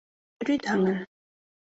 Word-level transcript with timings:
Рӱдаҥын. 0.45 0.99